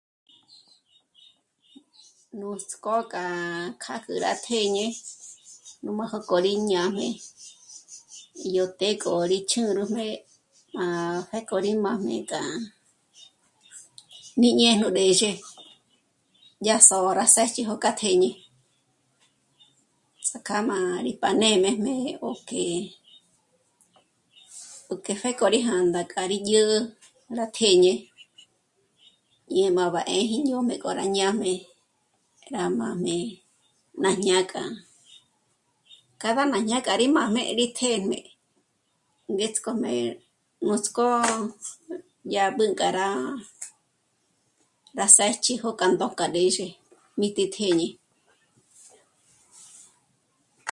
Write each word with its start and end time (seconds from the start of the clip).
Nuts'k'ó 2.39 2.95
k'a 3.11 3.23
rá... 3.25 3.73
kjâk'u 3.81 4.13
rá 4.25 4.31
tjéñe 4.45 4.85
nú 5.83 5.89
májoko 5.99 6.35
rí 6.45 6.53
ñájm'e 6.69 7.07
yó 8.55 8.63
të́'ë 8.79 8.95
k'o 9.01 9.11
rí 9.31 9.39
ch'ǘrüjmé 9.49 10.07
má 10.77 10.85
pjéko 11.29 11.55
rí 11.65 11.71
mā́jme 11.85 12.17
k'a 12.29 12.41
níjñé'e 14.41 14.73
ró 14.81 14.89
'ë́xe, 14.91 15.31
yá 16.67 16.75
sô'o 16.87 17.09
rá 17.19 17.25
s'éch'i 17.35 17.61
jó 17.67 17.75
kjâ 17.81 17.91
tjéñe. 18.01 18.29
Ts'ák'a 20.27 20.57
má 20.69 20.77
rí 21.05 21.11
páj 21.21 21.35
nê'mejmé 21.41 21.95
ó 22.29 22.31
que... 22.47 22.63
ó 24.91 24.93
que 25.05 25.13
pjéko 25.21 25.45
rí 25.53 25.59
jā̂ndā 25.67 26.01
k'a 26.11 26.23
rí 26.31 26.37
dyä̀'ä 26.47 26.65
rá 27.37 27.45
tjéñe. 27.57 27.93
Ñéj 29.53 29.71
bá 29.77 29.83
má 29.93 30.01
'ë́ji 30.13 30.37
ñó'o 30.47 30.63
mbékó 30.65 30.89
rá 30.99 31.05
ñâ'm'e, 31.15 31.53
rá 32.55 32.63
mā́jmé 32.79 33.15
ná 34.01 34.09
jñá'a 34.21 34.43
k'a. 34.51 34.63
Cada 36.21 36.43
má 36.51 36.57
ñá'a 36.69 36.85
k'a 36.85 36.95
rí 37.01 37.07
mā́jmé 37.17 37.41
tjéñejmé 37.77 38.17
ngéts'k'ojme... 39.35 39.91
nuts'k'ó 40.67 41.05
yá 42.35 42.43
b'ǘnk'a 42.57 42.87
rá 44.95 45.05
së́ch'i 45.15 45.53
jó 45.61 45.69
ndójk'a 45.93 46.25
rë́xe 46.35 46.67
mí 47.19 47.27
tí 47.35 47.43
tjéñe 47.55 47.87